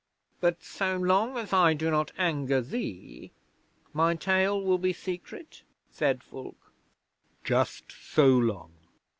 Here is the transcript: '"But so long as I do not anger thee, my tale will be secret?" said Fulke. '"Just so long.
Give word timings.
'"But 0.39 0.63
so 0.63 0.97
long 0.97 1.37
as 1.37 1.53
I 1.53 1.75
do 1.75 1.91
not 1.91 2.11
anger 2.17 2.59
thee, 2.59 3.31
my 3.93 4.15
tale 4.15 4.59
will 4.59 4.79
be 4.79 4.93
secret?" 4.93 5.61
said 5.91 6.23
Fulke. 6.23 6.73
'"Just 7.43 7.91
so 7.91 8.25
long. 8.25 8.73